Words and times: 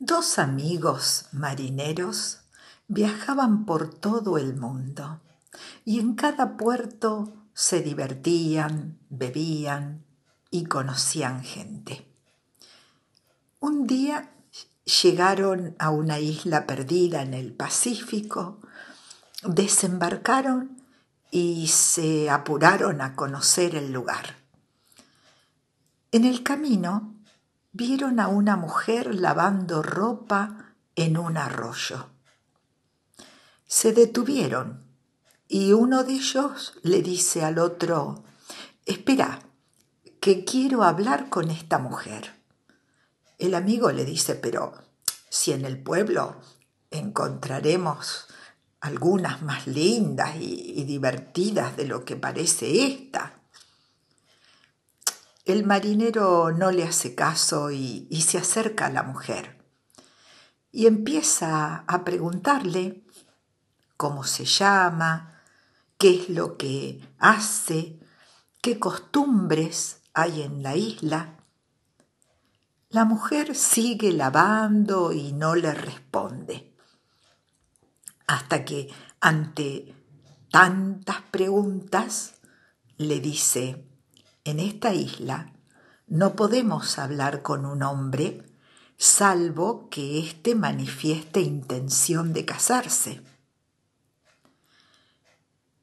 Dos 0.00 0.38
amigos 0.38 1.26
marineros 1.32 2.42
viajaban 2.86 3.66
por 3.66 3.92
todo 3.92 4.38
el 4.38 4.54
mundo 4.54 5.20
y 5.84 5.98
en 5.98 6.14
cada 6.14 6.56
puerto 6.56 7.34
se 7.52 7.82
divertían, 7.82 8.96
bebían 9.10 10.04
y 10.52 10.66
conocían 10.66 11.42
gente. 11.42 12.06
Un 13.58 13.88
día 13.88 14.30
llegaron 15.02 15.74
a 15.80 15.90
una 15.90 16.20
isla 16.20 16.64
perdida 16.64 17.22
en 17.22 17.34
el 17.34 17.52
Pacífico, 17.52 18.60
desembarcaron 19.42 20.80
y 21.32 21.66
se 21.66 22.30
apuraron 22.30 23.00
a 23.00 23.16
conocer 23.16 23.74
el 23.74 23.90
lugar. 23.92 24.36
En 26.12 26.24
el 26.24 26.44
camino 26.44 27.17
vieron 27.72 28.20
a 28.20 28.28
una 28.28 28.56
mujer 28.56 29.14
lavando 29.14 29.82
ropa 29.82 30.74
en 30.96 31.18
un 31.18 31.36
arroyo. 31.36 32.08
Se 33.66 33.92
detuvieron 33.92 34.84
y 35.46 35.72
uno 35.72 36.04
de 36.04 36.14
ellos 36.14 36.74
le 36.82 37.02
dice 37.02 37.44
al 37.44 37.58
otro, 37.58 38.24
espera, 38.86 39.40
que 40.20 40.44
quiero 40.44 40.82
hablar 40.82 41.28
con 41.28 41.50
esta 41.50 41.78
mujer. 41.78 42.34
El 43.38 43.54
amigo 43.54 43.92
le 43.92 44.04
dice, 44.04 44.34
pero 44.34 44.72
si 45.30 45.52
en 45.52 45.64
el 45.64 45.80
pueblo 45.80 46.36
encontraremos 46.90 48.26
algunas 48.80 49.42
más 49.42 49.66
lindas 49.66 50.36
y, 50.36 50.84
divertidas 50.84 51.76
de 51.76 51.86
lo 51.86 52.04
que 52.04 52.16
parece 52.16 52.86
esta. 52.86 53.37
El 55.48 55.64
marinero 55.64 56.52
no 56.52 56.70
le 56.70 56.84
hace 56.84 57.14
caso 57.14 57.70
y, 57.70 58.06
se 58.20 58.36
acerca 58.36 58.84
a 58.84 58.90
la 58.90 59.02
mujer 59.02 59.64
y 60.70 60.84
empieza 60.84 61.84
a 61.88 62.04
preguntarle 62.04 63.06
cómo 63.96 64.24
se 64.24 64.44
llama, 64.44 65.40
qué 65.96 66.20
es 66.20 66.28
lo 66.28 66.58
que 66.58 67.00
hace, 67.18 67.98
qué 68.60 68.78
costumbres 68.78 70.02
hay 70.12 70.42
en 70.42 70.62
la 70.62 70.76
isla. 70.76 71.38
La 72.90 73.06
mujer 73.06 73.56
sigue 73.56 74.12
lavando 74.12 75.12
y 75.12 75.32
no 75.32 75.54
le 75.54 75.72
responde 75.72 76.76
hasta 78.26 78.66
que 78.66 78.92
ante 79.18 79.94
tantas 80.50 81.22
preguntas 81.30 82.34
le 82.98 83.20
dice, 83.20 83.87
en 84.48 84.60
esta 84.60 84.94
isla 84.94 85.52
no 86.06 86.34
podemos 86.34 86.98
hablar 86.98 87.42
con 87.42 87.66
un 87.66 87.82
hombre 87.82 88.42
salvo 88.96 89.88
que 89.90 90.18
éste 90.18 90.54
manifieste 90.54 91.40
intención 91.40 92.32
de 92.32 92.44
casarse. 92.44 93.20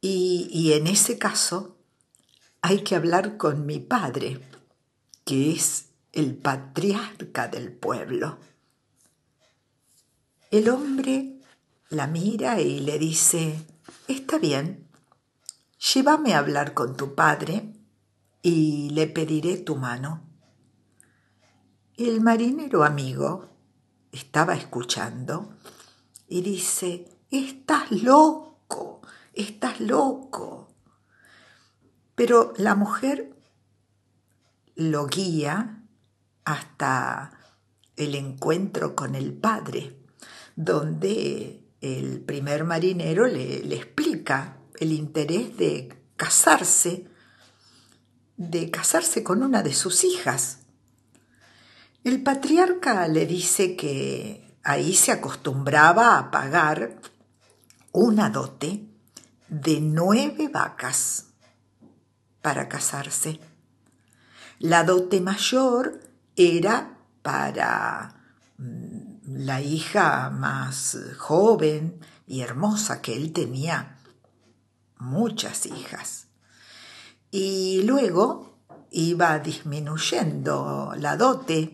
Y, 0.00 0.48
y, 0.50 0.72
en 0.72 0.86
ese 0.86 1.18
caso 1.18 1.76
hay 2.60 2.82
que 2.82 2.96
hablar 2.96 3.36
con 3.36 3.66
mi 3.66 3.80
padre, 3.80 4.40
que 5.24 5.52
es 5.52 5.90
el 6.12 6.34
patriarca 6.34 7.48
del 7.48 7.72
pueblo. 7.72 8.38
El 10.50 10.68
hombre 10.70 11.40
la 11.90 12.06
mira 12.06 12.60
y 12.60 12.80
le 12.80 12.98
dice, 12.98 13.58
está 14.08 14.38
bien, 14.38 14.88
llévame 15.78 16.34
a 16.34 16.38
hablar 16.38 16.74
con 16.74 16.96
tu 16.96 17.14
padre 17.14 17.74
y 18.44 18.90
le 18.90 19.06
pediré 19.06 19.56
tu 19.56 19.74
mano. 19.74 20.20
El 21.96 22.20
marinero 22.20 22.84
amigo 22.84 23.48
estaba 24.12 24.54
escuchando 24.54 25.56
y 26.28 26.42
dice, 26.42 27.08
estás 27.30 27.90
loco, 27.90 29.00
estás 29.32 29.80
loco. 29.80 30.68
Pero 32.14 32.52
la 32.58 32.74
mujer 32.74 33.34
lo 34.74 35.06
guía 35.06 35.82
hasta 36.44 37.30
el 37.96 38.14
encuentro 38.14 38.94
con 38.94 39.14
el 39.14 39.32
padre, 39.32 39.96
donde 40.54 41.64
el 41.80 42.20
primer 42.20 42.64
marinero 42.64 43.26
le, 43.26 43.74
explica 43.74 44.58
el 44.80 44.92
interés 44.92 45.56
de 45.56 45.96
casarse, 46.16 47.13
de 48.36 48.70
casarse 48.70 49.22
con 49.22 49.42
una 49.42 49.62
de 49.62 49.74
sus 49.74 50.04
hijas. 50.04 50.58
El 52.02 52.22
patriarca 52.22 53.06
le 53.08 53.26
dice 53.26 53.76
que 53.76 54.56
ahí 54.62 54.94
se 54.94 55.12
acostumbraba 55.12 56.18
a 56.18 56.30
pagar 56.30 57.00
una 57.92 58.30
dote 58.30 58.86
de 59.48 59.80
nueve 59.80 60.48
vacas 60.48 61.26
para 62.42 62.68
casarse. 62.68 63.40
La 64.58 64.84
dote 64.84 65.20
mayor 65.20 66.00
era 66.36 66.98
para 67.22 68.16
mm, 68.58 69.14
la 69.26 69.60
hija 69.60 70.30
más 70.30 70.98
joven 71.18 72.00
y 72.26 72.40
hermosa 72.40 73.00
que 73.00 73.16
él 73.16 73.32
tenía 73.32 73.96
muchas 74.98 75.66
hijas. 75.66 76.26
Y 77.36 77.82
luego 77.82 78.60
iba 78.92 79.40
disminuyendo 79.40 80.92
la 80.96 81.16
dote 81.16 81.72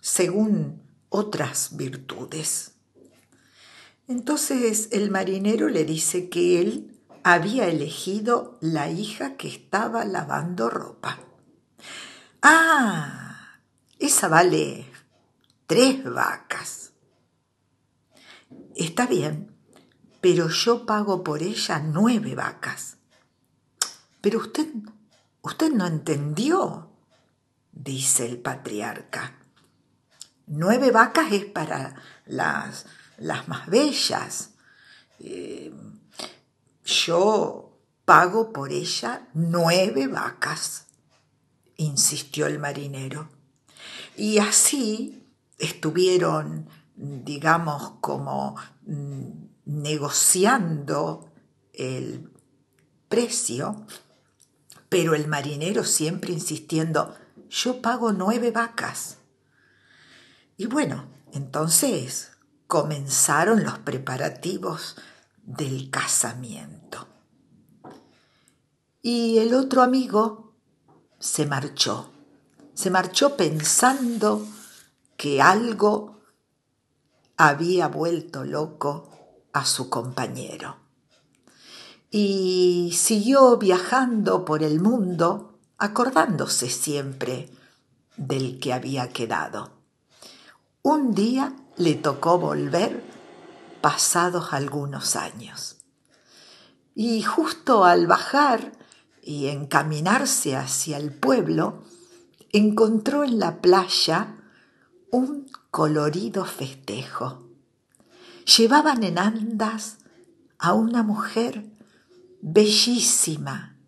según 0.00 0.80
otras 1.10 1.76
virtudes. 1.76 2.76
Entonces 4.08 4.88
el 4.92 5.10
marinero 5.10 5.68
le 5.68 5.84
dice 5.84 6.30
que 6.30 6.58
él 6.62 7.02
había 7.22 7.66
elegido 7.66 8.56
la 8.62 8.88
hija 8.88 9.36
que 9.36 9.48
estaba 9.48 10.06
lavando 10.06 10.70
ropa. 10.70 11.18
Ah, 12.40 13.60
esa 13.98 14.28
vale 14.28 14.86
tres 15.66 16.02
vacas. 16.02 16.92
Está 18.74 19.06
bien, 19.06 19.54
pero 20.22 20.48
yo 20.48 20.86
pago 20.86 21.22
por 21.22 21.42
ella 21.42 21.78
nueve 21.80 22.34
vacas. 22.34 22.93
Pero 24.24 24.38
usted, 24.38 24.68
usted 25.42 25.70
no 25.70 25.86
entendió, 25.86 26.88
dice 27.72 28.24
el 28.24 28.38
patriarca. 28.38 29.38
Nueve 30.46 30.90
vacas 30.90 31.30
es 31.30 31.44
para 31.44 31.94
las, 32.24 32.86
las 33.18 33.48
más 33.48 33.66
bellas. 33.66 34.52
Eh, 35.20 35.74
yo 36.86 37.78
pago 38.06 38.50
por 38.50 38.72
ella 38.72 39.28
nueve 39.34 40.06
vacas, 40.06 40.86
insistió 41.76 42.46
el 42.46 42.58
marinero. 42.58 43.28
Y 44.16 44.38
así 44.38 45.22
estuvieron, 45.58 46.66
digamos, 46.96 47.96
como 48.00 48.56
mm, 48.86 49.32
negociando 49.66 51.30
el 51.74 52.30
precio, 53.10 53.86
pero 54.94 55.16
el 55.16 55.26
marinero 55.26 55.82
siempre 55.82 56.32
insistiendo, 56.32 57.16
yo 57.50 57.82
pago 57.82 58.12
nueve 58.12 58.52
vacas. 58.52 59.16
Y 60.56 60.66
bueno, 60.66 61.06
entonces 61.32 62.30
comenzaron 62.68 63.64
los 63.64 63.80
preparativos 63.80 64.94
del 65.42 65.90
casamiento. 65.90 67.08
Y 69.02 69.38
el 69.38 69.54
otro 69.54 69.82
amigo 69.82 70.54
se 71.18 71.44
marchó, 71.44 72.12
se 72.74 72.88
marchó 72.88 73.36
pensando 73.36 74.46
que 75.16 75.42
algo 75.42 76.20
había 77.36 77.88
vuelto 77.88 78.44
loco 78.44 79.10
a 79.52 79.66
su 79.66 79.90
compañero. 79.90 80.83
Y 82.16 82.92
siguió 82.92 83.56
viajando 83.56 84.44
por 84.44 84.62
el 84.62 84.78
mundo, 84.78 85.58
acordándose 85.78 86.70
siempre 86.70 87.50
del 88.16 88.60
que 88.60 88.72
había 88.72 89.08
quedado. 89.08 89.72
Un 90.82 91.12
día 91.12 91.56
le 91.76 91.96
tocó 91.96 92.38
volver 92.38 93.02
pasados 93.80 94.52
algunos 94.52 95.16
años. 95.16 95.78
Y 96.94 97.22
justo 97.22 97.84
al 97.84 98.06
bajar 98.06 98.70
y 99.20 99.48
encaminarse 99.48 100.54
hacia 100.54 100.98
el 100.98 101.12
pueblo, 101.12 101.82
encontró 102.52 103.24
en 103.24 103.40
la 103.40 103.60
playa 103.60 104.36
un 105.10 105.50
colorido 105.72 106.44
festejo. 106.44 107.42
Llevaban 108.56 109.02
en 109.02 109.18
andas 109.18 109.98
a 110.60 110.74
una 110.74 111.02
mujer 111.02 111.73
bellísima, 112.46 113.78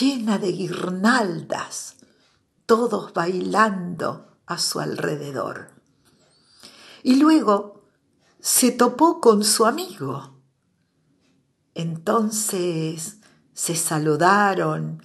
llena 0.00 0.38
de 0.38 0.50
guirnaldas, 0.50 1.94
todos 2.66 3.12
bailando 3.12 4.38
a 4.44 4.58
su 4.58 4.80
alrededor. 4.80 5.70
y 7.04 7.16
luego 7.16 7.84
se 8.40 8.72
topó 8.72 9.20
con 9.20 9.44
su 9.44 9.66
amigo. 9.66 10.40
Entonces 11.74 13.18
se 13.52 13.76
saludaron 13.76 15.02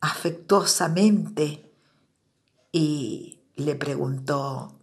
afectuosamente 0.00 1.72
y 2.70 3.40
le 3.56 3.74
preguntó, 3.74 4.78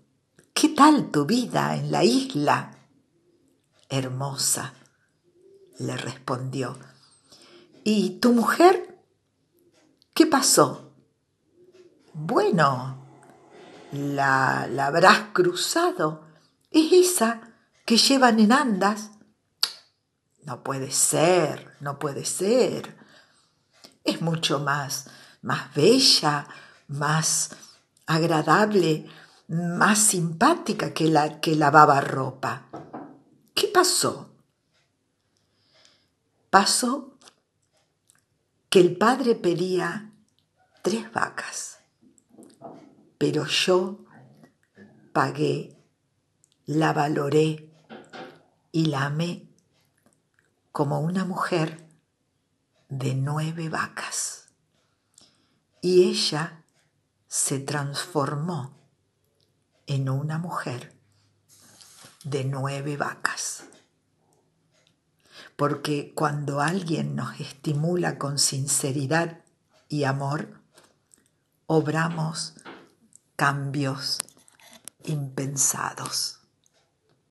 ¿qué 0.54 0.70
tal 0.70 1.12
tu 1.12 1.26
vida 1.26 1.78
en 1.78 1.92
la 1.92 2.04
isla? 2.04 2.72
Hermosa, 3.88 4.74
le 5.78 5.96
respondió. 5.96 6.76
¿Y 7.90 8.20
tu 8.20 8.34
mujer? 8.34 9.00
¿Qué 10.14 10.26
pasó? 10.26 10.92
Bueno, 12.12 13.02
la, 13.94 14.68
la 14.70 14.88
habrás 14.88 15.30
cruzado. 15.32 16.28
Es 16.70 16.92
esa 16.92 17.54
que 17.86 17.96
llevan 17.96 18.42
en 18.42 18.52
andas. 18.52 19.12
No 20.44 20.64
puede 20.64 20.92
ser, 20.92 21.78
no 21.80 21.98
puede 21.98 22.26
ser. 22.26 22.98
Es 24.04 24.22
mucho 24.22 24.60
más, 24.60 25.10
más 25.42 25.74
bella, 25.74 26.46
más 26.90 27.52
agradable, 28.06 29.10
más 29.48 30.00
simpática 30.00 30.94
que 30.94 31.08
la 31.08 31.40
que 31.40 31.56
lavaba 31.56 32.02
ropa. 32.02 32.66
¿Qué 33.56 33.70
pasó? 33.70 34.30
Pasó 36.50 37.17
que 38.78 38.82
el 38.82 38.96
padre 38.96 39.34
pedía 39.34 40.14
tres 40.84 41.12
vacas, 41.12 41.80
pero 43.18 43.48
yo 43.48 44.06
pagué, 45.14 45.76
la 46.68 46.94
valoré 46.94 47.74
y 48.72 48.86
la 48.86 49.06
amé 49.06 49.50
como 50.72 51.00
una 51.00 51.26
mujer 51.26 51.88
de 52.88 53.16
nueve 53.16 53.68
vacas. 53.68 54.50
Y 55.82 56.04
ella 56.04 56.64
se 57.28 57.58
transformó 57.58 58.78
en 59.88 60.08
una 60.08 60.38
mujer 60.38 60.94
de 62.26 62.44
nueve 62.46 62.96
vacas. 62.96 63.64
Porque 65.58 66.14
cuando 66.16 66.62
alguien 66.62 67.16
nos 67.16 67.40
estimula 67.42 68.18
con 68.18 68.40
sinceridad 68.40 69.40
y 69.90 70.06
amor, 70.06 70.62
obramos 71.66 72.54
cambios 73.36 74.20
impensados. 75.04 76.37